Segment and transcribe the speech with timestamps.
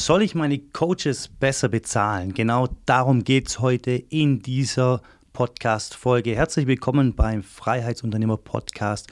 [0.00, 2.32] Soll ich meine Coaches besser bezahlen?
[2.32, 6.36] Genau darum geht es heute in dieser Podcast-Folge.
[6.36, 9.08] Herzlich willkommen beim Freiheitsunternehmer-Podcast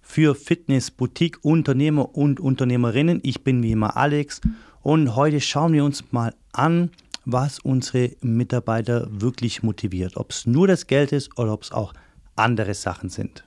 [0.00, 3.20] für Fitness, Boutique, Unternehmer und Unternehmerinnen.
[3.22, 4.40] Ich bin wie immer Alex
[4.80, 6.90] und heute schauen wir uns mal an,
[7.26, 10.16] was unsere Mitarbeiter wirklich motiviert.
[10.16, 11.92] Ob es nur das Geld ist oder ob es auch
[12.34, 13.44] andere Sachen sind.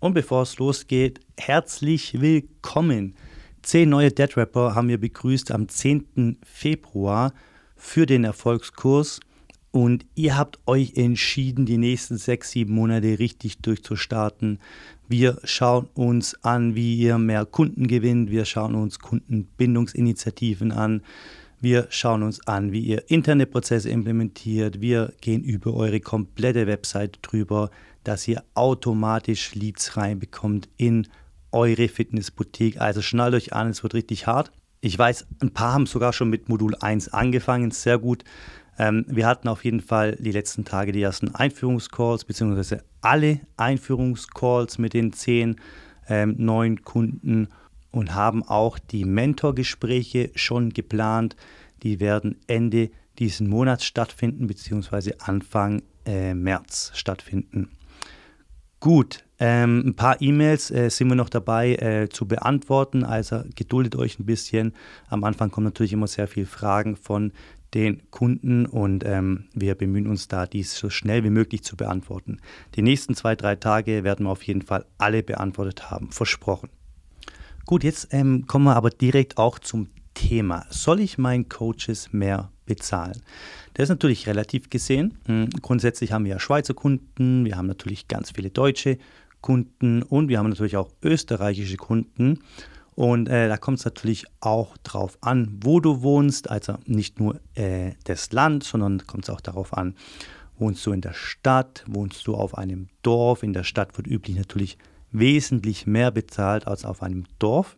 [0.00, 3.14] Und bevor es losgeht, herzlich willkommen
[3.62, 6.38] Zehn neue Dead Rapper haben wir begrüßt am 10.
[6.44, 7.32] Februar
[7.76, 9.20] für den Erfolgskurs.
[9.70, 14.58] Und ihr habt euch entschieden, die nächsten sechs, sieben Monate richtig durchzustarten.
[15.08, 18.30] Wir schauen uns an, wie ihr mehr Kunden gewinnt.
[18.30, 21.02] Wir schauen uns Kundenbindungsinitiativen an.
[21.60, 24.80] Wir schauen uns an, wie ihr interne Prozesse implementiert.
[24.80, 27.70] Wir gehen über eure komplette Website drüber,
[28.04, 31.06] dass ihr automatisch Leads reinbekommt in
[31.52, 32.80] eure Fitnessboutique.
[32.80, 34.50] Also schnallt euch an, es wird richtig hart.
[34.80, 38.24] Ich weiß, ein paar haben sogar schon mit Modul 1 angefangen, sehr gut.
[38.78, 44.78] Ähm, wir hatten auf jeden Fall die letzten Tage die ersten Einführungscalls, beziehungsweise alle Einführungscalls
[44.78, 45.56] mit den zehn
[46.08, 47.48] ähm, neuen Kunden
[47.90, 51.36] und haben auch die Mentorgespräche schon geplant.
[51.82, 57.70] Die werden Ende diesen Monats stattfinden, beziehungsweise Anfang äh, März stattfinden.
[58.80, 63.96] Gut, ähm, ein paar E-Mails äh, sind wir noch dabei äh, zu beantworten, also geduldet
[63.96, 64.72] euch ein bisschen.
[65.08, 67.32] Am Anfang kommen natürlich immer sehr viele Fragen von
[67.74, 72.38] den Kunden und ähm, wir bemühen uns da, dies so schnell wie möglich zu beantworten.
[72.76, 76.68] Die nächsten zwei, drei Tage werden wir auf jeden Fall alle beantwortet haben, versprochen.
[77.66, 80.66] Gut, jetzt ähm, kommen wir aber direkt auch zum Thema.
[80.70, 83.20] Soll ich meinen Coaches mehr bezahlen?
[83.74, 85.18] Das ist natürlich relativ gesehen.
[85.26, 88.98] Hm, grundsätzlich haben wir ja Schweizer Kunden, wir haben natürlich ganz viele deutsche
[89.42, 92.38] Kunden und wir haben natürlich auch österreichische Kunden.
[92.94, 97.40] Und äh, da kommt es natürlich auch darauf an, wo du wohnst, also nicht nur
[97.54, 99.94] äh, das Land, sondern kommt es auch darauf an,
[100.58, 103.42] wohnst du in der Stadt, wohnst du auf einem Dorf.
[103.42, 104.78] In der Stadt wird üblich natürlich
[105.10, 107.76] wesentlich mehr bezahlt als auf einem Dorf.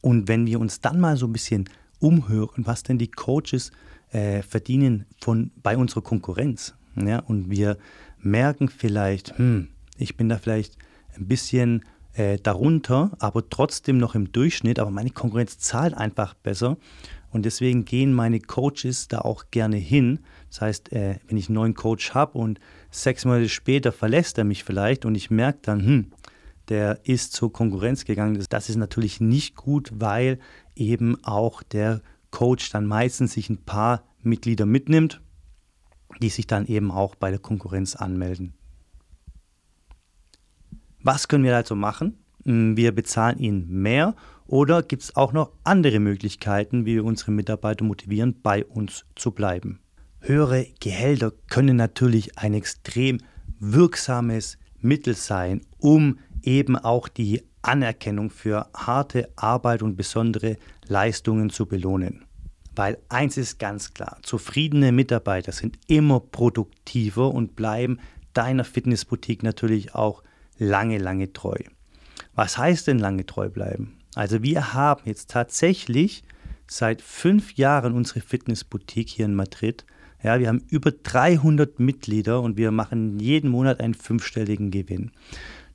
[0.00, 1.68] Und wenn wir uns dann mal so ein bisschen
[1.98, 3.72] umhören, was denn die Coaches
[4.10, 7.76] äh, verdienen von, bei unserer Konkurrenz, ja, und wir
[8.20, 9.68] merken vielleicht, hm,
[9.98, 10.78] ich bin da vielleicht
[11.18, 11.84] ein bisschen
[12.14, 16.76] äh, darunter, aber trotzdem noch im Durchschnitt, aber meine Konkurrenz zahlt einfach besser.
[17.30, 20.20] Und deswegen gehen meine Coaches da auch gerne hin.
[20.48, 22.60] Das heißt, äh, wenn ich einen neuen Coach habe und
[22.90, 26.12] sechs Monate später verlässt er mich vielleicht und ich merke dann, hm,
[26.68, 28.42] der ist zur Konkurrenz gegangen.
[28.48, 30.38] Das ist natürlich nicht gut, weil
[30.74, 32.00] eben auch der
[32.30, 35.20] Coach dann meistens sich ein paar Mitglieder mitnimmt,
[36.20, 38.54] die sich dann eben auch bei der Konkurrenz anmelden.
[41.06, 42.18] Was können wir also machen?
[42.44, 44.16] Hm, wir bezahlen ihnen mehr
[44.48, 49.30] oder gibt es auch noch andere Möglichkeiten, wie wir unsere Mitarbeiter motivieren, bei uns zu
[49.30, 49.78] bleiben?
[50.18, 53.18] Höhere Gehälter können natürlich ein extrem
[53.60, 60.56] wirksames Mittel sein, um eben auch die Anerkennung für harte Arbeit und besondere
[60.88, 62.24] Leistungen zu belohnen.
[62.74, 68.00] Weil eins ist ganz klar, zufriedene Mitarbeiter sind immer produktiver und bleiben
[68.32, 70.24] deiner Fitnessboutique natürlich auch
[70.58, 71.58] lange, lange treu.
[72.34, 73.98] Was heißt denn lange treu bleiben?
[74.14, 76.22] Also wir haben jetzt tatsächlich
[76.66, 79.84] seit fünf Jahren unsere Fitnessboutique hier in Madrid.
[80.22, 85.12] Ja, wir haben über 300 Mitglieder und wir machen jeden Monat einen fünfstelligen Gewinn.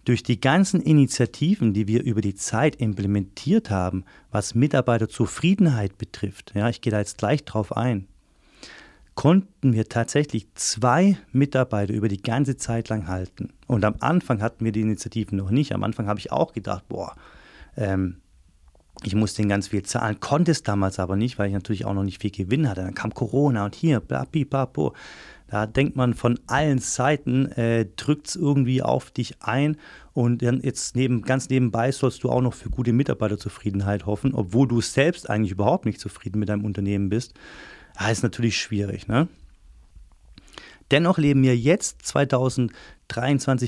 [0.03, 6.69] Durch die ganzen Initiativen, die wir über die Zeit implementiert haben, was Mitarbeiterzufriedenheit betrifft, ja,
[6.69, 8.07] ich gehe da jetzt gleich drauf ein,
[9.15, 13.49] konnten wir tatsächlich zwei Mitarbeiter über die ganze Zeit lang halten.
[13.67, 15.73] Und am Anfang hatten wir die Initiativen noch nicht.
[15.73, 17.15] Am Anfang habe ich auch gedacht, boah,
[17.75, 18.17] ähm,
[19.03, 21.93] ich muss den ganz viel zahlen, konnte es damals aber nicht, weil ich natürlich auch
[21.93, 22.81] noch nicht viel Gewinn hatte.
[22.81, 24.25] Dann kam Corona und hier, bla,
[24.65, 24.93] bo.
[25.47, 29.75] Da denkt man von allen Seiten, äh, drückt es irgendwie auf dich ein
[30.13, 34.67] und dann jetzt neben, ganz nebenbei sollst du auch noch für gute Mitarbeiterzufriedenheit hoffen, obwohl
[34.67, 37.33] du selbst eigentlich überhaupt nicht zufrieden mit deinem Unternehmen bist.
[38.03, 39.07] Ah, ist natürlich schwierig.
[39.07, 39.27] Ne?
[40.89, 42.73] Dennoch leben wir jetzt 2023,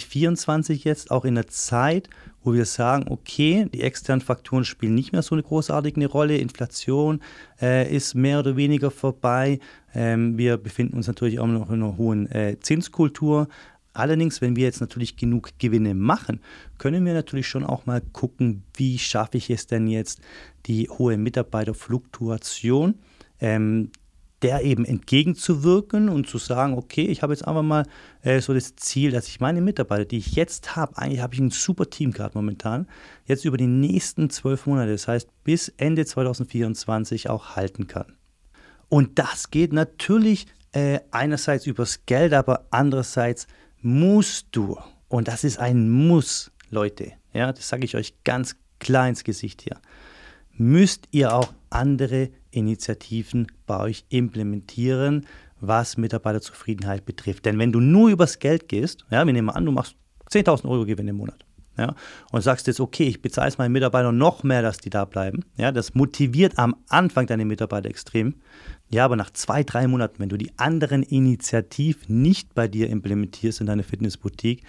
[0.10, 2.10] 2024 jetzt auch in einer Zeit,
[2.44, 6.38] wo wir sagen, okay, die externen Faktoren spielen nicht mehr so eine großartige Rolle.
[6.38, 7.22] Inflation
[7.62, 9.60] äh, ist mehr oder weniger vorbei.
[9.94, 13.48] Ähm, wir befinden uns natürlich auch noch in einer hohen äh, Zinskultur.
[13.94, 16.42] Allerdings, wenn wir jetzt natürlich genug Gewinne machen,
[16.80, 20.22] können wir natürlich schon auch mal gucken, wie schaffe ich es denn jetzt,
[20.66, 22.96] die hohe Mitarbeiterfluktuation
[23.40, 23.92] ähm,
[24.44, 27.86] der eben entgegenzuwirken und zu sagen, okay, ich habe jetzt einfach mal
[28.22, 31.40] äh, so das Ziel, dass ich meine Mitarbeiter, die ich jetzt habe, eigentlich habe ich
[31.40, 32.88] ein super Team gerade momentan,
[33.26, 38.18] jetzt über die nächsten zwölf Monate, das heißt bis Ende 2024 auch halten kann.
[38.90, 43.48] Und das geht natürlich äh, einerseits übers Geld, aber andererseits
[43.82, 49.08] musst du, und das ist ein Muss, Leute, ja, das sage ich euch ganz klar
[49.08, 49.78] ins Gesicht hier,
[50.52, 55.26] müsst ihr auch andere Initiativen bei euch implementieren,
[55.60, 57.46] was Mitarbeiterzufriedenheit betrifft.
[57.46, 59.96] Denn wenn du nur übers Geld gehst, ja, wir nehmen an, du machst
[60.32, 61.46] 10.000 Euro Gewinn im Monat,
[61.78, 61.96] ja,
[62.32, 65.44] und sagst jetzt, okay, ich bezahle es meinen Mitarbeitern noch mehr, dass die da bleiben,
[65.58, 68.36] ja, das motiviert am Anfang deine Mitarbeiter extrem,
[68.90, 73.62] ja, aber nach zwei, drei Monaten, wenn du die anderen Initiativen nicht bei dir implementierst
[73.62, 74.64] in deine Fitnessboutique,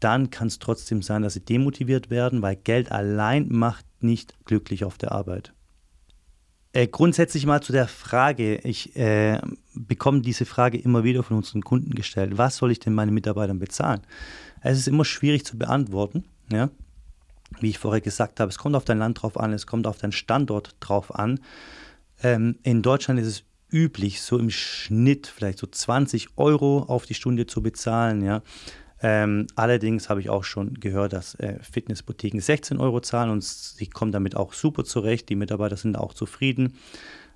[0.00, 4.84] dann kann es trotzdem sein, dass sie demotiviert werden, weil Geld allein macht nicht glücklich
[4.84, 5.52] auf der Arbeit.
[6.72, 9.40] Äh, grundsätzlich mal zu der Frage, ich äh,
[9.74, 13.58] bekomme diese Frage immer wieder von unseren Kunden gestellt, was soll ich denn meinen Mitarbeitern
[13.58, 14.02] bezahlen?
[14.60, 16.70] Es ist immer schwierig zu beantworten, ja.
[17.60, 19.96] Wie ich vorher gesagt habe, es kommt auf dein Land drauf an, es kommt auf
[19.96, 21.40] deinen Standort drauf an.
[22.22, 27.14] Ähm, in Deutschland ist es üblich, so im Schnitt vielleicht so 20 Euro auf die
[27.14, 28.42] Stunde zu bezahlen, ja.
[29.00, 33.86] Ähm, allerdings habe ich auch schon gehört, dass äh, Fitnessboutiquen 16 Euro zahlen und sie
[33.86, 35.28] kommen damit auch super zurecht.
[35.28, 36.74] Die Mitarbeiter sind auch zufrieden.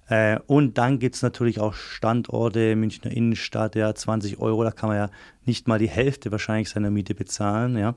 [0.08, 4.88] Äh, und dann gibt es natürlich auch Standorte, Münchner Innenstadt, ja, 20 Euro, da kann
[4.88, 5.10] man ja
[5.44, 7.78] nicht mal die Hälfte wahrscheinlich seiner Miete bezahlen.
[7.78, 7.94] Ja.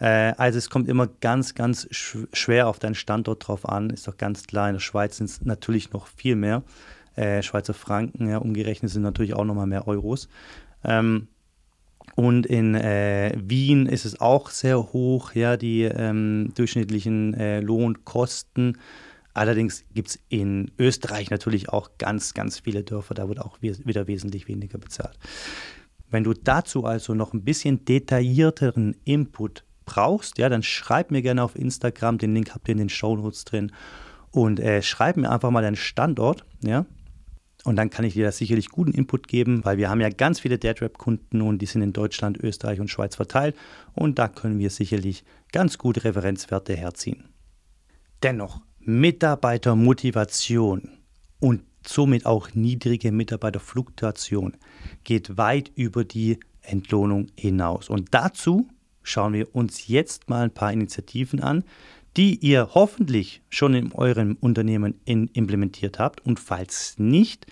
[0.00, 3.90] Äh, also es kommt immer ganz, ganz sch schwer auf deinen Standort drauf an.
[3.90, 6.62] Ist doch ganz klar, in der Schweiz sind es natürlich noch viel mehr.
[7.16, 10.28] Äh, Schweizer Franken, ja, umgerechnet sind natürlich auch nochmal mehr Euros.
[10.84, 11.28] Ähm,
[12.18, 18.76] und in äh, Wien ist es auch sehr hoch, ja, die ähm, durchschnittlichen äh, Lohnkosten.
[19.34, 24.08] Allerdings gibt es in Österreich natürlich auch ganz, ganz viele Dörfer, da wird auch wieder
[24.08, 25.16] wesentlich weniger bezahlt.
[26.10, 31.44] Wenn du dazu also noch ein bisschen detaillierteren Input brauchst, ja, dann schreib mir gerne
[31.44, 33.70] auf Instagram, den Link habt ihr in den Show Notes drin
[34.32, 36.84] und äh, schreib mir einfach mal deinen Standort, ja,
[37.64, 40.40] und dann kann ich dir da sicherlich guten Input geben, weil wir haben ja ganz
[40.40, 43.56] viele Deadrap-Kunden und die sind in Deutschland, Österreich und Schweiz verteilt.
[43.94, 47.24] Und da können wir sicherlich ganz gute Referenzwerte herziehen.
[48.22, 50.88] Dennoch, Mitarbeitermotivation
[51.40, 54.56] und somit auch niedrige Mitarbeiterfluktuation
[55.04, 57.88] geht weit über die Entlohnung hinaus.
[57.88, 58.68] Und dazu
[59.02, 61.64] schauen wir uns jetzt mal ein paar Initiativen an,
[62.18, 66.26] die ihr hoffentlich schon in eurem Unternehmen in, implementiert habt.
[66.26, 67.46] Und falls nicht,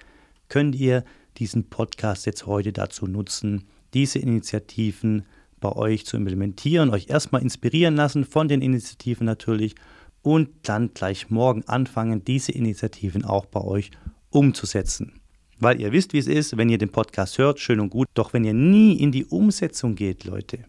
[0.48, 1.04] könnt ihr
[1.36, 5.24] diesen Podcast jetzt heute dazu nutzen, diese Initiativen
[5.60, 9.76] bei euch zu implementieren, euch erstmal inspirieren lassen von den Initiativen natürlich
[10.22, 13.92] und dann gleich morgen anfangen, diese Initiativen auch bei euch
[14.30, 15.20] umzusetzen.
[15.60, 18.32] Weil ihr wisst, wie es ist, wenn ihr den Podcast hört, schön und gut, doch
[18.32, 20.64] wenn ihr nie in die Umsetzung geht, Leute,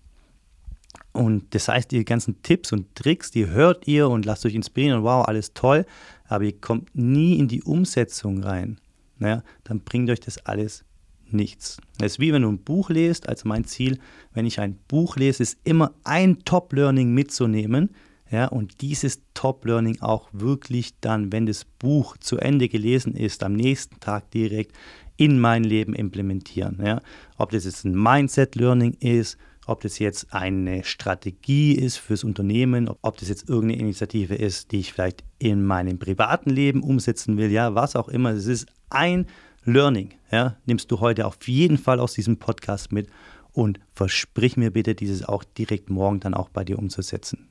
[1.14, 5.00] und das heißt, die ganzen Tipps und Tricks, die hört ihr und lasst euch inspirieren
[5.00, 5.86] und wow, alles toll,
[6.26, 8.80] aber ihr kommt nie in die Umsetzung rein.
[9.18, 10.86] Naja, dann bringt euch das alles
[11.30, 11.78] nichts.
[12.00, 14.00] Es ist wie wenn du ein Buch lest, also mein Ziel,
[14.34, 17.90] wenn ich ein Buch lese, ist immer ein Top-Learning mitzunehmen,
[18.30, 23.54] ja, und dieses Top-Learning auch wirklich dann, wenn das Buch zu Ende gelesen ist, am
[23.54, 24.74] nächsten Tag direkt
[25.16, 26.80] in mein Leben implementieren.
[26.84, 27.02] Ja.
[27.38, 33.18] Ob das jetzt ein Mindset-Learning ist, ob das jetzt eine Strategie ist fürs Unternehmen, ob
[33.18, 37.76] das jetzt irgendeine Initiative ist, die ich vielleicht in meinem privaten Leben umsetzen will, ja,
[37.76, 38.32] was auch immer.
[38.32, 39.28] Es ist ein
[39.66, 43.10] Learning, ja, nimmst du heute auf jeden Fall aus diesem Podcast mit
[43.52, 47.50] und versprich mir bitte, dieses auch direkt morgen dann auch bei dir umzusetzen.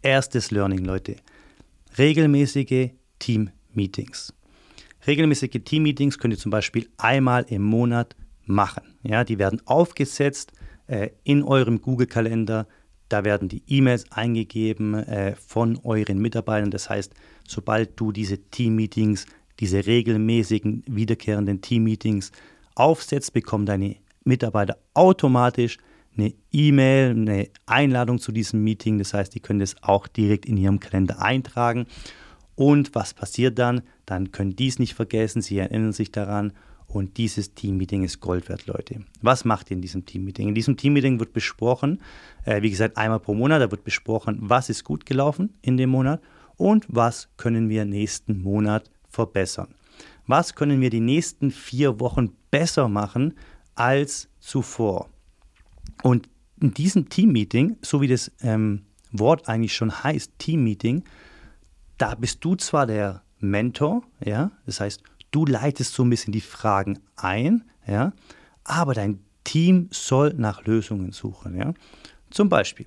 [0.00, 1.16] Erstes Learning, Leute.
[1.98, 4.32] Regelmäßige Team-Meetings.
[5.06, 8.14] Regelmäßige Team-Meetings könnt ihr zum Beispiel einmal im Monat
[8.44, 8.84] machen.
[9.02, 10.52] Ja, die werden aufgesetzt
[10.92, 12.66] äh, in eurem Google-Kalender.
[13.08, 16.70] Da werden die E-Mails eingegeben äh, von euren Mitarbeitern.
[16.70, 17.14] Das heißt,
[17.48, 19.24] sobald du diese Team-Meetings,
[19.58, 22.30] diese regelmäßigen, wiederkehrenden Team-Meetings
[22.74, 25.78] aufsetzt, bekommen deine Mitarbeiter automatisch
[26.14, 28.98] eine E-Mail, eine Einladung zu diesem Meeting.
[28.98, 31.86] Das heißt, die können das auch direkt in ihrem Kalender eintragen.
[32.54, 33.80] Und was passiert dann?
[34.04, 36.52] Dann können die es nicht vergessen, sie erinnern sich daran
[36.92, 39.02] und dieses Teammeeting ist Gold wert, Leute.
[39.22, 40.48] Was macht ihr in diesem Teammeeting?
[40.48, 42.02] In diesem Teammeeting wird besprochen,
[42.44, 45.90] äh, wie gesagt, einmal pro Monat, da wird besprochen, was ist gut gelaufen in dem
[45.90, 46.20] Monat
[46.56, 49.74] und was können wir nächsten Monat verbessern.
[50.26, 53.34] Was können wir die nächsten vier Wochen besser machen
[53.74, 55.08] als zuvor?
[56.02, 56.28] Und
[56.60, 61.04] in diesem Teammeeting, so wie das ähm, Wort eigentlich schon heißt, Teammeeting,
[61.96, 65.02] da bist du zwar der Mentor, ja, das heißt,
[65.32, 68.12] du leitest so ein bisschen die Fragen ein, ja,
[68.62, 71.74] aber dein Team soll nach Lösungen suchen, ja.
[72.30, 72.86] Zum Beispiel,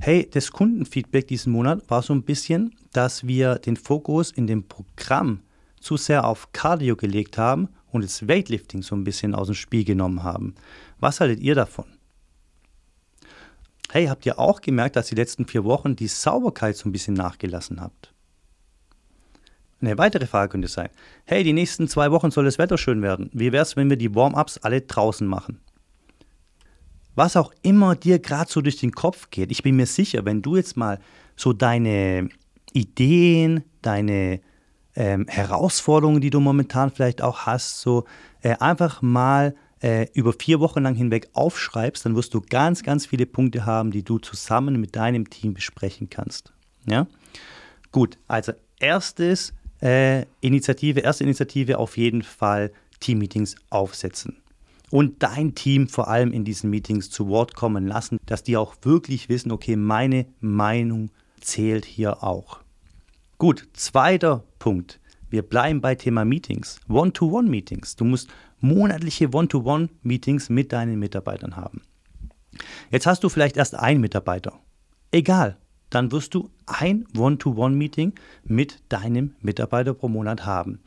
[0.00, 4.66] hey, das Kundenfeedback diesen Monat war so ein bisschen, dass wir den Fokus in dem
[4.66, 5.40] Programm
[5.80, 9.84] zu sehr auf Cardio gelegt haben und das Weightlifting so ein bisschen aus dem Spiel
[9.84, 10.54] genommen haben.
[10.98, 11.84] Was haltet ihr davon?
[13.90, 17.14] Hey, habt ihr auch gemerkt, dass die letzten vier Wochen die Sauberkeit so ein bisschen
[17.14, 18.13] nachgelassen habt?
[19.86, 20.88] Eine weitere Frage könnte sein,
[21.26, 23.30] hey, die nächsten zwei Wochen soll das Wetter schön werden.
[23.34, 25.60] Wie wäre es, wenn wir die Warm-ups alle draußen machen?
[27.14, 30.42] Was auch immer dir gerade so durch den Kopf geht, ich bin mir sicher, wenn
[30.42, 31.00] du jetzt mal
[31.36, 32.30] so deine
[32.72, 34.40] Ideen, deine
[34.96, 38.04] ähm, Herausforderungen, die du momentan vielleicht auch hast, so
[38.42, 43.04] äh, einfach mal äh, über vier Wochen lang hinweg aufschreibst, dann wirst du ganz, ganz
[43.04, 46.52] viele Punkte haben, die du zusammen mit deinem Team besprechen kannst.
[46.88, 47.06] Ja?
[47.92, 49.52] Gut, also erstes
[49.84, 54.38] äh, Initiative, erste Initiative auf jeden Fall Teammeetings aufsetzen.
[54.90, 58.76] Und dein Team vor allem in diesen Meetings zu Wort kommen lassen, dass die auch
[58.82, 61.10] wirklich wissen, okay, meine Meinung
[61.40, 62.60] zählt hier auch.
[63.38, 65.00] Gut, zweiter Punkt.
[65.28, 66.78] Wir bleiben bei Thema Meetings.
[66.88, 67.96] One-to-One-Meetings.
[67.96, 68.28] Du musst
[68.60, 71.82] monatliche One-to-One-Meetings mit deinen Mitarbeitern haben.
[72.90, 74.60] Jetzt hast du vielleicht erst einen Mitarbeiter.
[75.10, 75.56] Egal,
[75.94, 80.80] dann wirst du ein One-to-One-Meeting mit deinem Mitarbeiter pro Monat haben.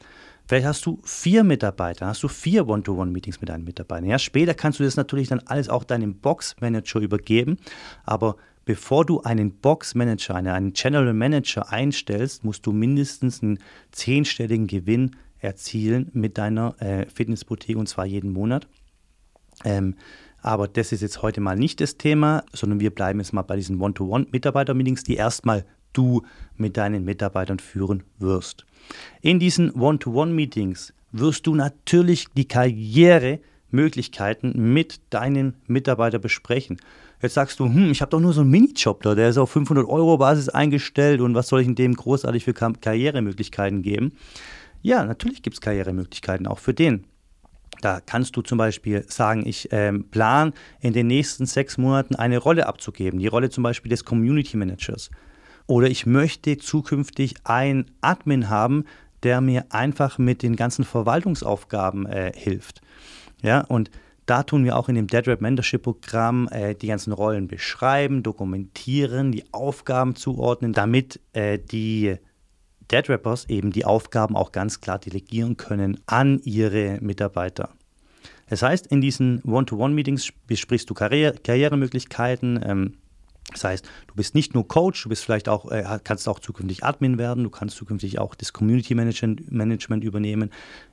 [0.48, 4.10] Vielleicht hast du vier Mitarbeiter, hast du vier One-to-One-Meetings mit deinen Mitarbeitern.
[4.10, 7.58] Ja, später kannst du das natürlich dann alles auch deinem Box-Manager übergeben,
[8.06, 13.60] aber bevor du einen Box-Manager, einen General Manager einstellst, musst du mindestens einen
[13.92, 18.68] zehnstelligen Gewinn erzielen mit deiner äh, Fitnessboutique und zwar jeden Monat.
[19.66, 19.96] Ähm,
[20.48, 23.58] aber das ist jetzt heute mal nicht das Thema, sondern wir bleiben jetzt mal bei
[23.58, 26.22] diesen One-to-One-Mitarbeiter-Meetings, die erstmal du
[26.56, 28.66] mit deinen Mitarbeitern führen wirst.
[29.22, 36.78] In diesen One-to-One-Meetings wirst du natürlich die Karrieremöglichkeiten mit deinen Mitarbeitern besprechen.
[37.22, 39.52] Jetzt sagst du, hm, ich habe doch nur so einen Minijob da, der ist auf
[39.52, 44.14] 500 Euro Basis eingestellt und was soll ich in dem großartig für Karrieremöglichkeiten geben?
[44.82, 47.04] Ja, natürlich gibt es Karrieremöglichkeiten auch für den.
[47.82, 52.38] Da kannst du zum Beispiel sagen, ich ähm, plan in den nächsten sechs Monaten eine
[52.38, 55.12] Rolle abzugeben, die Rolle zum Beispiel des Community Managers.
[55.68, 58.86] Oder ich möchte zukünftig einen Admin haben,
[59.24, 62.82] der mir einfach mit den ganzen Verwaltungsaufgaben äh, hilft.
[63.42, 63.92] Ja, und
[64.26, 69.32] da tun wir auch in dem DeadRap Mentorship Programm äh, die ganzen Rollen beschreiben, dokumentieren,
[69.32, 72.18] die Aufgaben zuordnen, damit äh, die
[72.92, 77.70] Dead Rappers eben die Aufgaben auch ganz klar delegieren können an ihre Mitarbeiter.
[78.50, 82.60] Das heißt, in diesen One-to-One-Meetings besprichst du Karriere, Karrieremöglichkeiten.
[82.64, 82.94] Ähm,
[83.52, 86.84] das heißt, du bist nicht nur Coach, du bist vielleicht auch, äh, kannst auch zukünftig
[86.84, 90.52] Admin werden, du kannst zukünftig auch das Community Management, Management übernehmen,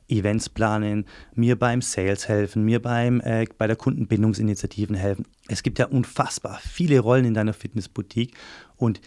[0.09, 5.27] Events planen, mir beim Sales helfen, mir beim, äh, bei der Kundenbindungsinitiativen helfen.
[5.49, 8.37] Es gibt ja unfassbar viele Rollen in deiner Fitnessboutique
[8.77, 9.01] und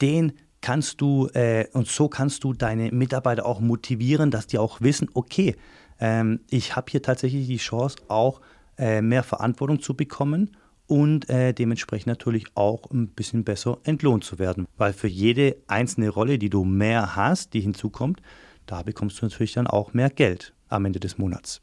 [0.00, 4.80] den kannst du äh, und so kannst du deine Mitarbeiter auch motivieren, dass die auch
[4.80, 5.56] wissen, okay,
[6.00, 8.40] ähm, ich habe hier tatsächlich die Chance, auch
[8.78, 14.38] äh, mehr Verantwortung zu bekommen und äh, dementsprechend natürlich auch ein bisschen besser entlohnt zu
[14.38, 14.66] werden.
[14.78, 18.22] Weil für jede einzelne Rolle, die du mehr hast, die hinzukommt,
[18.66, 21.60] da bekommst du natürlich dann auch mehr Geld am Ende des Monats.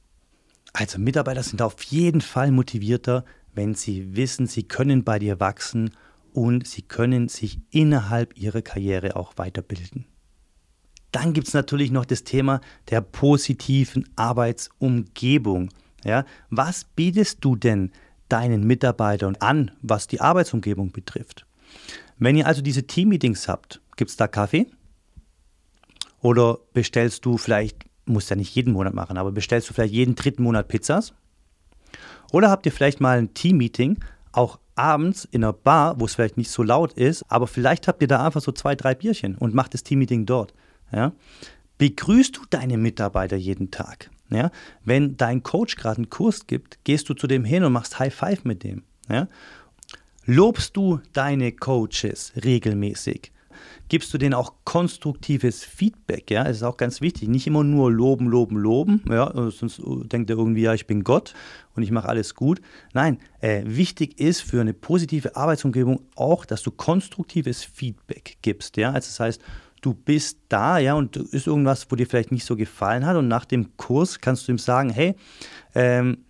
[0.74, 5.92] Also Mitarbeiter sind auf jeden Fall motivierter, wenn sie wissen, sie können bei dir wachsen
[6.34, 10.06] und sie können sich innerhalb ihrer Karriere auch weiterbilden.
[11.12, 15.70] Dann gibt es natürlich noch das Thema der positiven Arbeitsumgebung.
[16.04, 17.92] Ja, was bietest du denn
[18.30, 21.46] deinen Mitarbeitern an, was die Arbeitsumgebung betrifft?
[22.18, 24.68] Wenn ihr also diese Teammeetings habt, gibt es da Kaffee?
[26.22, 30.16] Oder bestellst du vielleicht, musst ja nicht jeden Monat machen, aber bestellst du vielleicht jeden
[30.16, 31.14] dritten Monat Pizzas?
[32.32, 34.00] Oder habt ihr vielleicht mal ein Teammeeting,
[34.32, 38.02] auch abends in einer Bar, wo es vielleicht nicht so laut ist, aber vielleicht habt
[38.02, 40.54] ihr da einfach so zwei, drei Bierchen und macht das Teammeeting dort.
[40.92, 41.12] Ja?
[41.78, 44.10] Begrüßt du deine Mitarbeiter jeden Tag?
[44.30, 44.52] Ja?
[44.86, 48.14] Wenn dein Coach gerade einen Kurs gibt, gehst du zu dem hin und machst High
[48.14, 48.84] Five mit dem.
[49.10, 49.28] Ja?
[50.26, 53.32] Lobst du deine Coaches regelmäßig?
[53.90, 56.32] Gibst du denen auch konstruktives Feedback.
[56.32, 57.28] Ja, es ist auch ganz wichtig.
[57.28, 59.04] Nicht immer nur loben, loben, loben.
[59.10, 61.34] Ja, sonst denkt er irgendwie, ja, ich bin Gott
[61.76, 62.62] und ich mache alles gut.
[62.94, 68.78] Nein, äh, wichtig ist für eine positive Arbeitsumgebung auch, dass du konstruktives Feedback gibst.
[68.78, 69.42] Ja, also das heißt,
[69.82, 73.28] du bist da, ja, und ist irgendwas, wo dir vielleicht nicht so gefallen hat und
[73.28, 75.16] nach dem Kurs kannst du ihm sagen, hey,
[75.74, 76.26] ähm,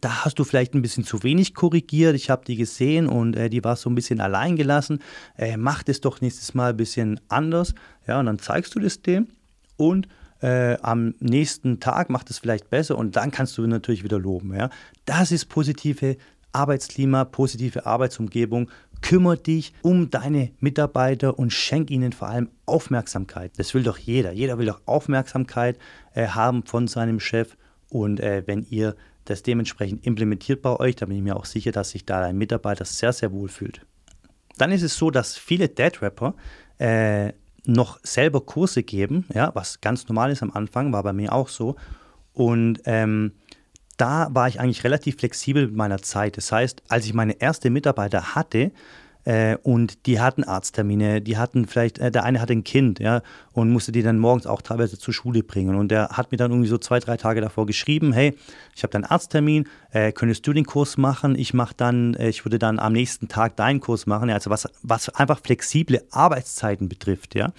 [0.00, 2.14] da hast du vielleicht ein bisschen zu wenig korrigiert.
[2.14, 5.00] Ich habe die gesehen und äh, die war so ein bisschen allein gelassen.
[5.36, 7.74] Äh, mach das doch nächstes Mal ein bisschen anders.
[8.06, 9.28] Ja, und dann zeigst du das dem
[9.76, 10.08] und
[10.40, 14.54] äh, am nächsten Tag macht es vielleicht besser und dann kannst du natürlich wieder loben.
[14.54, 14.70] Ja?
[15.04, 16.16] Das ist positive
[16.52, 18.70] Arbeitsklima, positive Arbeitsumgebung.
[19.00, 23.52] Kümmer dich um deine Mitarbeiter und schenk ihnen vor allem Aufmerksamkeit.
[23.56, 24.32] Das will doch jeder.
[24.32, 25.78] Jeder will doch Aufmerksamkeit
[26.14, 27.56] äh, haben von seinem Chef.
[27.90, 28.96] Und äh, wenn ihr
[29.30, 32.36] das dementsprechend implementiert bei euch, dann bin ich mir auch sicher, dass sich da dein
[32.36, 33.84] Mitarbeiter sehr, sehr wohl fühlt.
[34.56, 36.34] Dann ist es so, dass viele Dead-Rapper
[36.78, 37.32] äh,
[37.64, 41.48] noch selber Kurse geben, ja, was ganz normal ist am Anfang, war bei mir auch
[41.48, 41.76] so.
[42.32, 43.32] Und ähm,
[43.96, 46.36] da war ich eigentlich relativ flexibel mit meiner Zeit.
[46.36, 48.72] Das heißt, als ich meine erste Mitarbeiter hatte,
[49.28, 53.20] äh, und die hatten Arzttermine, die hatten vielleicht, äh, der eine hatte ein Kind, ja,
[53.52, 55.74] und musste die dann morgens auch teilweise zur Schule bringen.
[55.74, 58.34] Und der hat mir dann irgendwie so zwei, drei Tage davor geschrieben, hey,
[58.74, 61.38] ich habe deinen Arzttermin, äh, könntest du den Kurs machen?
[61.38, 64.30] Ich mache dann, äh, ich würde dann am nächsten Tag deinen Kurs machen.
[64.30, 67.52] Ja, also was, was einfach flexible Arbeitszeiten betrifft, ja.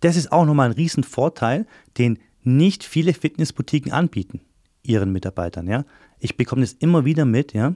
[0.00, 4.42] Das ist auch nochmal ein Riesenvorteil, den nicht viele Fitnessboutiquen anbieten
[4.82, 5.66] ihren Mitarbeitern.
[5.66, 5.86] Ja?
[6.18, 7.54] Ich bekomme das immer wieder mit.
[7.54, 7.74] Ja?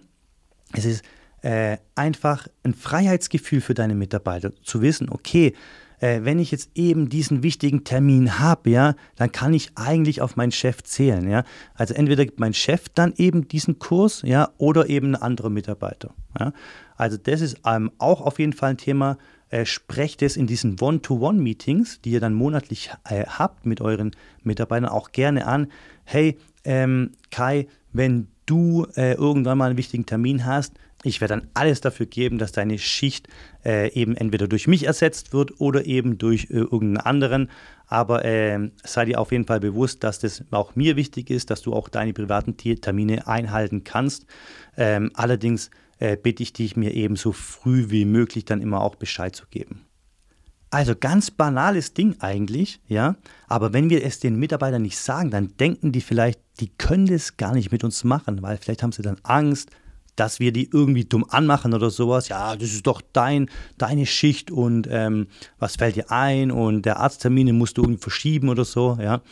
[0.75, 1.03] Es ist
[1.43, 5.55] äh, einfach ein Freiheitsgefühl für deine Mitarbeiter, zu wissen, okay,
[6.03, 10.37] äh, wenn ich jetzt eben diesen wichtigen Termin habe, ja, dann kann ich eigentlich auf
[10.37, 11.29] meinen Chef zählen.
[11.31, 11.45] Ja?
[11.75, 16.13] Also entweder gibt mein Chef dann eben diesen Kurs, ja, oder eben ein anderer Mitarbeiter.
[16.39, 16.53] Ja?
[16.97, 19.17] Also das ist ähm, auch auf jeden Fall ein Thema.
[19.49, 24.89] Äh, sprecht es in diesen One-to-One-Meetings, die ihr dann monatlich äh, habt mit euren Mitarbeitern,
[24.89, 25.69] auch gerne an.
[26.05, 31.49] Hey, ähm, Kai, wenn du äh, irgendwann mal einen wichtigen Termin hast, ich werde dann
[31.55, 33.29] alles dafür geben, dass deine Schicht
[33.65, 37.51] äh, eben entweder durch mich ersetzt wird oder eben durch äh, irgendeinen anderen.
[37.87, 41.63] Aber äh, sei dir auf jeden Fall bewusst, dass das auch mir wichtig ist, dass
[41.63, 44.27] du auch deine privaten Termine einhalten kannst.
[44.77, 48.95] Ähm, allerdings äh, bitte ich dich, mir eben so früh wie möglich dann immer auch
[48.95, 49.87] Bescheid zu geben.
[50.71, 53.17] Also ganz banales Ding eigentlich, ja.
[53.47, 57.37] Aber wenn wir es den Mitarbeitern nicht sagen, dann denken die vielleicht, die können das
[57.37, 59.71] gar nicht mit uns machen, weil vielleicht haben sie dann Angst,
[60.17, 62.29] dass wir die irgendwie dumm anmachen oder sowas.
[62.29, 65.29] Ja, das ist doch dein, deine Schicht und ähm,
[65.59, 69.23] was fällt dir ein und der Arzttermine musst du irgendwie verschieben oder so, ja.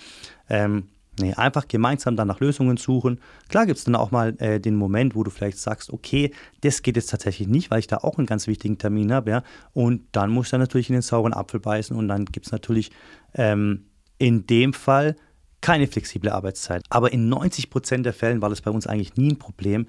[0.48, 0.88] Ähm,
[1.20, 3.20] Nee, einfach gemeinsam dann nach Lösungen suchen.
[3.48, 6.82] Klar gibt es dann auch mal äh, den Moment, wo du vielleicht sagst, okay, das
[6.82, 9.42] geht jetzt tatsächlich nicht, weil ich da auch einen ganz wichtigen Termin habe, ja.
[9.72, 12.90] Und dann muss er natürlich in den sauren Apfel beißen und dann gibt es natürlich
[13.34, 13.86] ähm,
[14.18, 15.16] in dem Fall
[15.60, 16.82] keine flexible Arbeitszeit.
[16.88, 19.86] Aber in 90 Prozent der Fällen war das bei uns eigentlich nie ein Problem,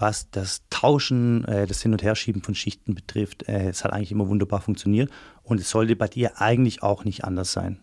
[0.00, 3.48] was das Tauschen, äh, das Hin- und Herschieben von Schichten betrifft.
[3.48, 5.10] Äh, es hat eigentlich immer wunderbar funktioniert
[5.42, 7.78] und es sollte bei dir eigentlich auch nicht anders sein.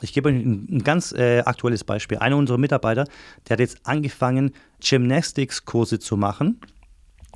[0.00, 2.18] Ich gebe euch ein, ein ganz äh, aktuelles Beispiel.
[2.18, 3.04] Einer unserer Mitarbeiter,
[3.48, 6.60] der hat jetzt angefangen, Gymnastics-Kurse zu machen.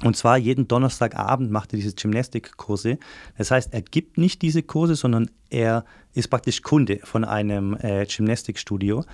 [0.03, 2.99] Und zwar jeden Donnerstagabend macht er diese Gymnastikkurse.
[3.39, 8.05] Das heißt, er gibt nicht diese Kurse, sondern er ist praktisch Kunde von einem äh,
[8.05, 9.05] Gymnastikstudio.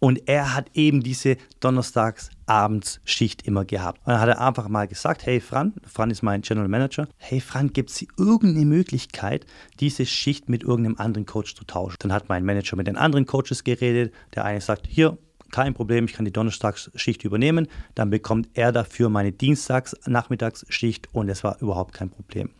[0.00, 3.98] Und er hat eben diese Donnerstagsabends-Schicht immer gehabt.
[4.06, 7.40] Und dann hat er einfach mal gesagt, hey Fran, Fran ist mein General Manager, hey
[7.40, 9.46] Fran, gibt es irgendeine Möglichkeit,
[9.80, 11.96] diese Schicht mit irgendeinem anderen Coach zu tauschen?
[11.98, 14.14] Dann hat mein Manager mit den anderen Coaches geredet.
[14.34, 15.18] Der eine sagt, hier,
[15.50, 17.66] kein Problem, ich kann die Donnerstagsschicht übernehmen.
[17.94, 22.50] Dann bekommt er dafür meine Dienstags-Nachmittagsschicht und es war überhaupt kein Problem.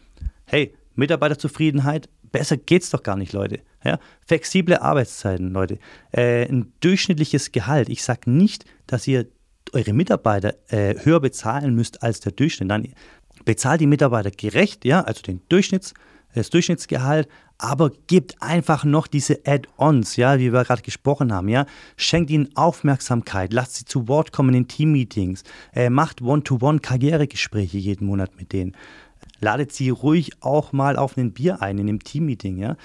[0.45, 3.61] Hey, Mitarbeiterzufriedenheit, besser geht's doch gar nicht, Leute.
[3.89, 3.99] Ja?
[4.27, 5.79] Flexible Arbeitszeiten, Leute.
[6.13, 7.89] Äh, ein durchschnittliches Gehalt.
[7.89, 9.27] Ich sage nicht, dass ihr
[9.73, 12.71] eure Mitarbeiter äh, höher bezahlen müsst als der Durchschnitt.
[12.71, 12.89] Dann
[13.45, 15.95] bezahlt die Mitarbeiter gerecht, ja, also den Durchschnitts,
[16.35, 21.67] das Durchschnittsgehalt, aber gebt einfach noch diese Add-ons, ja, wie wir gerade gesprochen haben, ja.
[21.97, 25.43] Schenkt ihnen Aufmerksamkeit, lasst sie zu Wort kommen in Teammeetings,
[25.75, 28.77] äh, macht One-to-One-Karrieregespräche jeden Monat mit denen.
[29.41, 32.77] Ladet sie ruhig auch mal auf ein Bier ein in einem Teammeeting, ja.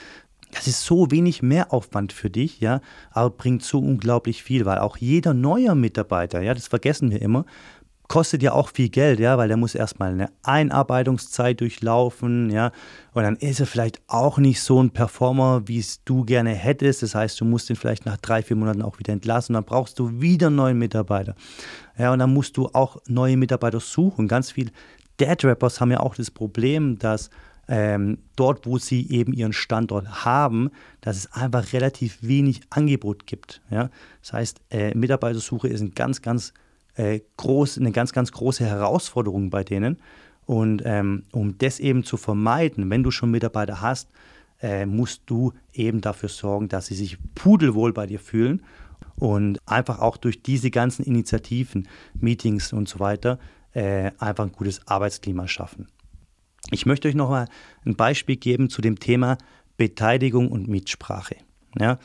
[0.54, 4.98] Das ist so wenig Mehraufwand für dich, ja, aber bringt so unglaublich viel, weil auch
[4.98, 7.46] jeder neue Mitarbeiter, ja, das vergessen wir immer,
[8.08, 12.72] kostet ja auch viel Geld, ja, weil der muss erstmal eine Einarbeitungszeit durchlaufen, ja,
[13.14, 17.02] und dann ist er vielleicht auch nicht so ein Performer, wie es du gerne hättest.
[17.02, 19.98] Das heißt, du musst ihn vielleicht nach drei, vier Monaten auch wieder entlassen, dann brauchst
[20.00, 21.36] du wieder einen neuen Mitarbeiter.
[21.98, 24.28] Ja, und dann musst du auch neue Mitarbeiter suchen.
[24.28, 24.72] Ganz viele
[25.20, 27.30] Dead Rappers haben ja auch das Problem, dass
[27.68, 30.70] ähm, dort, wo sie eben ihren Standort haben,
[31.02, 33.62] dass es einfach relativ wenig Angebot gibt.
[33.70, 33.90] Ja?
[34.22, 36.54] Das heißt, äh, Mitarbeitersuche ist ein ganz, ganz,
[36.96, 39.98] äh, groß, eine ganz, ganz große Herausforderung bei denen.
[40.46, 44.10] Und ähm, um das eben zu vermeiden, wenn du schon Mitarbeiter hast,
[44.62, 48.64] äh, musst du eben dafür sorgen, dass sie sich pudelwohl bei dir fühlen
[49.16, 53.40] und einfach auch durch diese ganzen Initiativen, Meetings und so weiter,
[53.74, 55.88] äh, einfach ein gutes Arbeitsklima schaffen.
[56.72, 57.48] Ich möchte euch noch mal
[57.86, 59.38] ein Beispiel geben zu dem Thema
[59.78, 61.36] Beteiligung und Mitsprache.
[61.80, 62.00] Ja,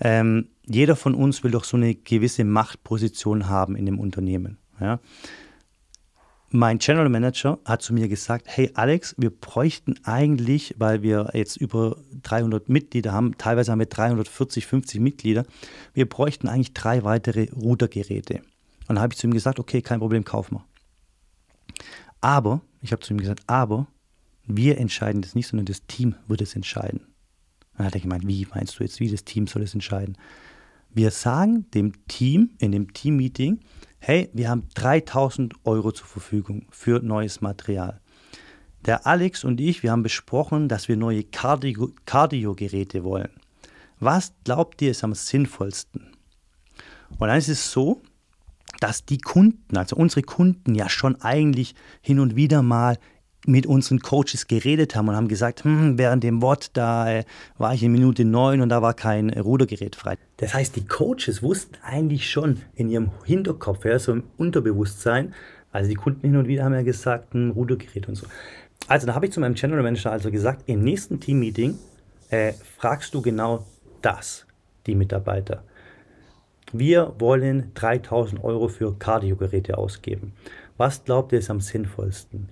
[0.00, 4.58] ähm, jeder von uns will doch so eine gewisse Machtposition haben in dem Unternehmen.
[4.80, 5.00] Ja?
[6.50, 11.56] Mein General Manager hat zu mir gesagt, hey Alex, wir bräuchten eigentlich, weil wir jetzt
[11.56, 15.44] über 300 Mitglieder haben, teilweise haben wir 340, 50 Mitglieder,
[15.94, 18.42] wir bräuchten eigentlich drei weitere Rudergeräte.
[18.86, 20.64] Und dann habe ich zu ihm gesagt, okay, kein Problem, kauf mal.
[22.20, 23.86] Aber, ich habe zu ihm gesagt, aber
[24.46, 27.06] wir entscheiden das nicht, sondern das Team wird es entscheiden.
[27.76, 30.16] Dann hat er gemeint, wie meinst du jetzt, wie das Team soll es entscheiden?
[30.90, 33.60] Wir sagen dem Team in dem Team-Meeting,
[33.98, 38.00] hey, wir haben 3000 Euro zur Verfügung für neues Material.
[38.84, 43.30] Der Alex und ich, wir haben besprochen, dass wir neue Cardio-Geräte wollen.
[43.98, 46.12] Was glaubt ihr ist am sinnvollsten?
[47.18, 48.02] Und dann ist es so,
[48.80, 52.98] dass die Kunden, also unsere Kunden ja schon eigentlich hin und wieder mal
[53.46, 57.24] mit unseren Coaches geredet haben und haben gesagt, hm, während dem Wort, da äh,
[57.58, 60.16] war ich in Minute 9 und da war kein Rudergerät frei.
[60.38, 65.34] Das heißt, die Coaches wussten eigentlich schon in ihrem Hinterkopf, ja, so im Unterbewusstsein,
[65.72, 68.26] also die Kunden hin und wieder haben ja gesagt, ein Rudergerät und so.
[68.86, 71.78] Also da habe ich zu meinem General Manager also gesagt, im nächsten Team-Meeting
[72.30, 73.64] äh, fragst du genau
[74.02, 74.46] das,
[74.86, 75.64] die Mitarbeiter.
[76.72, 80.32] Wir wollen 3000 Euro für Kardiogeräte ausgeben.
[80.76, 82.48] Was glaubt ihr ist am sinnvollsten?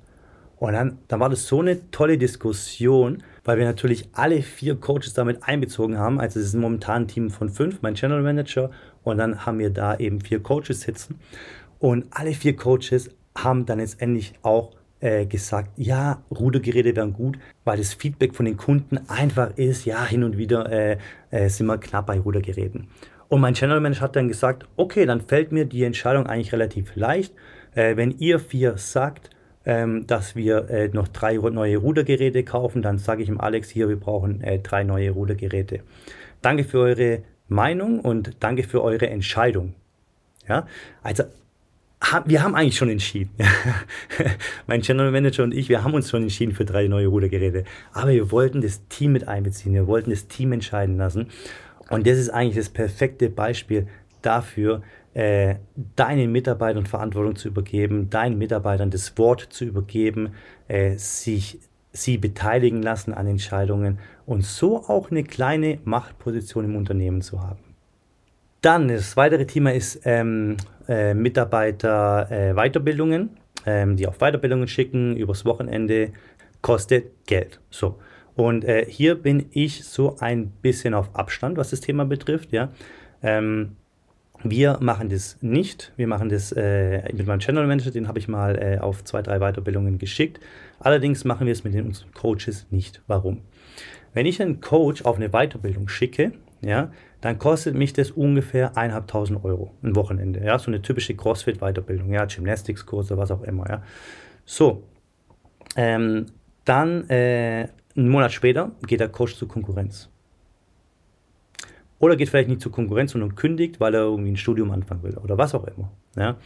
[0.62, 5.12] Und dann, dann war das so eine tolle Diskussion, weil wir natürlich alle vier Coaches
[5.12, 6.20] damit einbezogen haben.
[6.20, 8.70] Also es ist momentan ein Team von fünf, mein General Manager
[9.03, 11.18] und dann haben wir da eben vier Coaches sitzen.
[11.81, 14.70] Und alle vier Coaches haben dann letztendlich auch
[15.01, 20.07] äh, gesagt, ja, Rudergeräte wären gut, weil das Feedback von den Kunden einfach ist, ja,
[20.07, 20.96] hin und wieder äh,
[21.33, 22.87] äh, sind wir knapp bei Rudergeräten.
[23.27, 26.94] Und mein Channel Manager hat dann gesagt, okay, dann fällt mir die Entscheidung eigentlich relativ
[26.94, 27.35] leicht.
[27.75, 29.31] Äh, wenn ihr vier sagt,
[29.64, 32.83] ähm, dass wir äh, noch drei neue Rudergeräte kaufen.
[32.83, 35.81] Dann sage ich ihm Alex hier, wir brauchen äh, drei neue Rudergeräte.
[36.40, 39.75] Danke für eure Meinung und danke für eure Entscheidung.
[40.48, 40.66] Ja,
[41.03, 41.25] also
[42.25, 43.31] wir haben eigentlich schon entschieden.
[44.66, 47.64] mein General Manager und ich, wir haben uns schon entschieden für drei neue Rudergeräte.
[47.92, 49.75] Aber wir wollten das Team mit einbeziehen.
[49.75, 51.29] Wir wollten das Team entscheiden lassen.
[51.90, 53.87] Und das ist eigentlich das perfekte Beispiel
[54.20, 54.83] dafür,
[55.14, 55.57] äh,
[55.96, 60.35] deinen Mitarbeitern Verantwortung zu übergeben, deinen Mitarbeitern das Wort zu übergeben,
[60.68, 61.61] äh, sich
[61.92, 67.61] sie beteiligen lassen an Entscheidungen und so auch eine kleine Machtposition im Unternehmen zu haben.
[68.62, 70.57] Dann das weitere Thema ist ähm,
[70.88, 73.31] äh, Mitarbeiter äh, Weiterbildungen,
[73.66, 76.12] ähm, die auf Weiterbildungen schicken übers Wochenende
[76.62, 77.61] kostet Geld.
[77.70, 77.98] So
[78.35, 82.53] und äh, hier bin ich so ein bisschen auf Abstand, was das Thema betrifft.
[82.53, 82.70] Ja.
[83.22, 83.77] Ähm,
[84.44, 85.92] wir machen das nicht.
[85.96, 89.22] Wir machen das äh, mit meinem Channel Manager, den habe ich mal äh, auf zwei,
[89.22, 90.40] drei Weiterbildungen geschickt.
[90.81, 93.02] Allerdings machen wir es mit den, unseren Coaches nicht.
[93.07, 93.42] Warum?
[94.14, 99.42] Wenn ich einen Coach auf eine Weiterbildung schicke, ja, dann kostet mich das ungefähr 1.500
[99.44, 100.44] Euro ein Wochenende.
[100.44, 103.68] Ja, so eine typische CrossFit-Weiterbildung, ja, Gymnastics-Kurse, was auch immer.
[103.68, 103.83] Ja.
[104.44, 104.83] So,
[105.76, 106.26] ähm,
[106.64, 110.12] dann äh, einen Monat später geht der Coach zur Konkurrenz.
[112.02, 115.16] Oder geht vielleicht nicht zur Konkurrenz, sondern kündigt, weil er irgendwie ein Studium anfangen will
[115.18, 115.92] oder was auch immer.
[116.16, 116.36] Ja?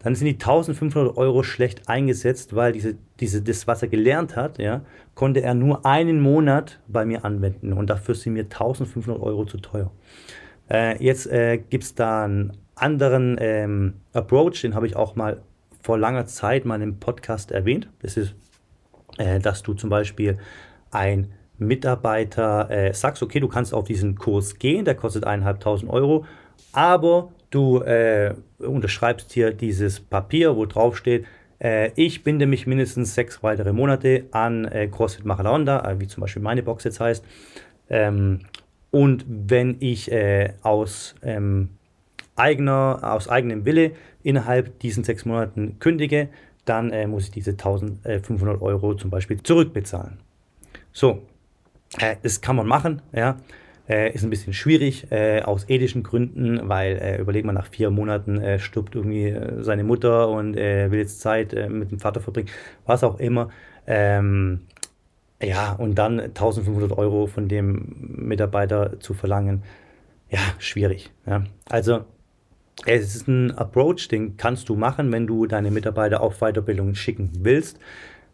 [0.00, 4.58] Dann sind die 1500 Euro schlecht eingesetzt, weil diese, diese, das, was er gelernt hat,
[4.58, 4.82] ja,
[5.14, 9.58] konnte er nur einen Monat bei mir anwenden und dafür sind mir 1500 Euro zu
[9.58, 9.92] teuer.
[10.68, 15.40] Äh, jetzt äh, gibt es da einen anderen ähm, Approach, den habe ich auch mal
[15.82, 17.88] vor langer Zeit mal im Podcast erwähnt.
[18.02, 18.34] Das ist,
[19.18, 20.38] äh, dass du zum Beispiel
[20.90, 26.24] ein Mitarbeiter äh, sagst, okay, du kannst auf diesen Kurs gehen, der kostet 1.500 Euro,
[26.72, 31.24] aber du äh, unterschreibst hier dieses Papier, wo drauf steht,
[31.62, 36.20] äh, ich binde mich mindestens sechs weitere Monate an äh, CrossFit Macharonda, äh, wie zum
[36.20, 37.24] Beispiel meine Box jetzt heißt.
[37.88, 38.40] Ähm,
[38.90, 41.70] und wenn ich äh, aus, ähm,
[42.34, 43.92] eigener, aus eigenem Wille
[44.22, 46.28] innerhalb diesen sechs Monaten kündige,
[46.64, 50.18] dann muss ich diese 1500 Euro zum Beispiel zurückbezahlen.
[50.92, 51.22] So,
[51.98, 53.36] äh, das kann man machen, ja.
[53.88, 57.90] Äh, ist ein bisschen schwierig äh, aus ethischen Gründen, weil äh, überlegt man, nach vier
[57.90, 62.20] Monaten äh, stirbt irgendwie äh, seine Mutter und äh, will jetzt Zeit mit dem Vater
[62.20, 62.48] verbringen,
[62.84, 63.50] was auch immer.
[63.86, 64.62] Ähm,
[65.40, 69.62] ja, und dann 1500 Euro von dem Mitarbeiter zu verlangen,
[70.30, 71.12] ja, schwierig.
[71.26, 71.44] Ja.
[71.68, 72.04] Also,
[72.84, 77.30] es ist ein Approach, den kannst du machen, wenn du deine Mitarbeiter auf Weiterbildung schicken
[77.40, 77.78] willst.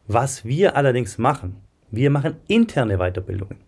[0.06, 1.56] Was wir allerdings machen,
[1.92, 3.58] wir machen interne Weiterbildungen.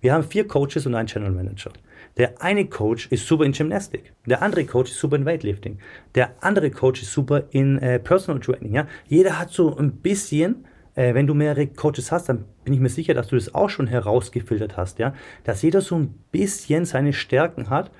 [0.00, 1.72] Wir haben vier Coaches und einen Channel Manager.
[2.16, 5.78] Der eine Coach ist super in Gymnastik, der andere Coach ist super in Weightlifting,
[6.14, 8.74] der andere Coach ist super in äh, Personal Training.
[8.74, 8.86] Ja?
[9.08, 12.88] Jeder hat so ein bisschen äh, wenn du mehrere Coaches hast, dann bin ich mir
[12.88, 17.12] sicher, dass du das auch schon herausgefiltert hast, ja, dass jeder so ein bisschen seine
[17.12, 17.90] Stärken hat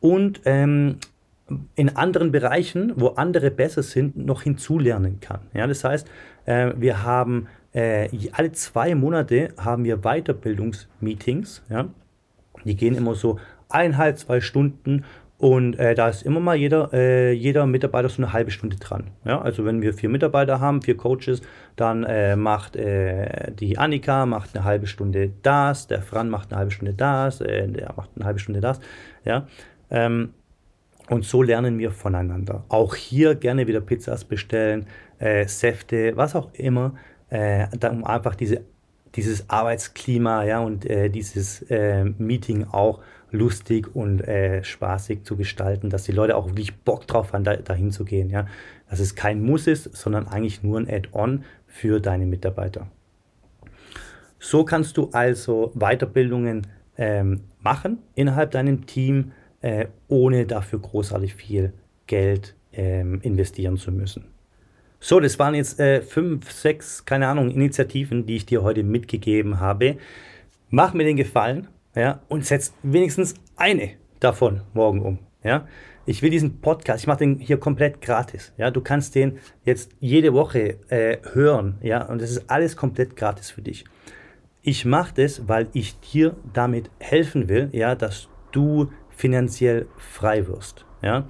[0.00, 0.98] und ähm,
[1.74, 5.40] in anderen Bereichen, wo andere besser sind, noch hinzulernen kann.
[5.52, 6.08] Ja, das heißt,
[6.46, 11.62] äh, wir haben äh, alle zwei Monate haben wir Weiterbildungsmeetings.
[11.68, 11.88] Ja,
[12.64, 15.04] die gehen immer so eineinhalb, zwei Stunden
[15.40, 19.04] und äh, da ist immer mal jeder, äh, jeder Mitarbeiter so eine halbe Stunde dran.
[19.24, 21.40] Ja, also wenn wir vier Mitarbeiter haben, vier Coaches,
[21.76, 26.58] dann äh, macht äh, die Annika macht eine halbe Stunde das, der Fran macht eine
[26.58, 28.80] halbe Stunde das, äh, der macht eine halbe Stunde das.
[29.24, 29.46] Ja,
[29.90, 30.34] ähm,
[31.08, 32.64] und so lernen wir voneinander.
[32.68, 34.86] Auch hier gerne wieder Pizzas bestellen,
[35.20, 36.96] äh, Säfte, was auch immer,
[37.30, 38.62] um einfach diese
[39.14, 43.00] dieses Arbeitsklima ja, und äh, dieses äh, Meeting auch
[43.32, 47.56] lustig und äh, spaßig zu gestalten, dass die Leute auch wirklich Bock drauf haben, da,
[47.56, 48.30] dahin zu gehen.
[48.30, 48.46] Ja?
[48.88, 52.88] Dass es kein Muss ist, sondern eigentlich nur ein Add-on für deine Mitarbeiter.
[54.38, 56.66] So kannst du also Weiterbildungen
[56.96, 61.72] ähm, machen innerhalb deinem Team, äh, ohne dafür großartig viel
[62.06, 64.24] Geld ähm, investieren zu müssen.
[65.02, 69.58] So, das waren jetzt äh, fünf, sechs, keine Ahnung, Initiativen, die ich dir heute mitgegeben
[69.58, 69.96] habe.
[70.68, 75.18] Mach mir den Gefallen ja, und setz wenigstens eine davon morgen um.
[75.42, 75.66] Ja.
[76.04, 78.52] Ich will diesen Podcast, ich mache den hier komplett gratis.
[78.58, 83.16] Ja, du kannst den jetzt jede Woche äh, hören, ja, und das ist alles komplett
[83.16, 83.86] gratis für dich.
[84.60, 90.84] Ich mache das, weil ich dir damit helfen will, ja, dass du finanziell frei wirst.
[91.00, 91.26] Ja.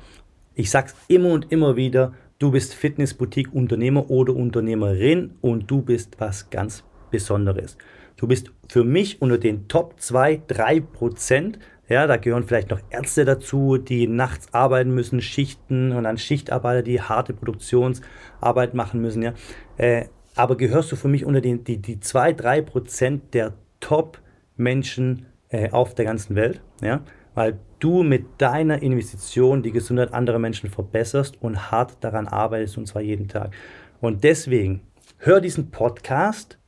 [0.54, 6.48] Ich sag's immer und immer wieder, Du bist Fitnessboutique-Unternehmer oder Unternehmerin und du bist was
[6.48, 7.76] ganz Besonderes.
[8.16, 11.58] Du bist für mich unter den Top 2, 3 Prozent.
[11.86, 16.82] Ja, da gehören vielleicht noch Ärzte dazu, die nachts arbeiten müssen, Schichten und dann Schichtarbeiter,
[16.82, 19.20] die harte Produktionsarbeit machen müssen.
[19.20, 19.34] Ja.
[19.76, 25.26] Äh, aber gehörst du für mich unter den, die, die 2, 3 Prozent der Top-Menschen
[25.50, 26.62] äh, auf der ganzen Welt?
[26.80, 27.02] Ja
[27.34, 32.86] weil du mit deiner Investition die Gesundheit anderer Menschen verbesserst und hart daran arbeitest und
[32.86, 33.52] zwar jeden Tag.
[34.00, 34.82] Und deswegen
[35.18, 36.58] hör diesen Podcast,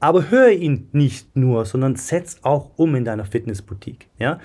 [0.00, 4.08] aber hör ihn nicht nur, sondern setz auch um in deiner Fitnessboutique.
[4.18, 4.38] Ja?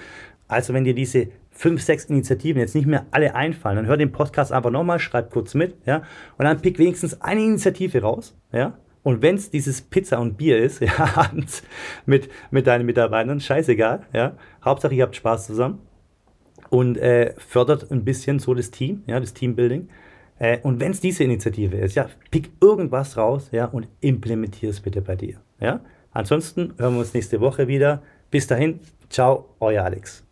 [0.48, 4.12] Also wenn dir diese fünf, sechs Initiativen jetzt nicht mehr alle einfallen, dann hör den
[4.12, 6.02] Podcast einfach nochmal, schreib kurz mit, ja,
[6.40, 10.58] und dann pick wenigstens eine Initiative raus, ja, und wenn es dieses Pizza und Bier
[10.58, 11.30] ist, ja,
[12.08, 14.36] mit, mit deinen Mitarbeitern, scheißegal, ja.
[14.66, 15.80] Hauptsache, ihr habt Spaß zusammen
[16.74, 19.90] und äh, fördert ein bisschen so das Team, ja, das Teambuilding.
[20.40, 24.80] Äh, und wenn es diese Initiative ist, ja, pick irgendwas raus, ja, und implementier es
[24.80, 25.82] bitte bei dir, ja.
[26.14, 28.02] Ansonsten hören wir uns nächste Woche wieder.
[28.32, 30.23] Bis dahin, ciao, euer Alex.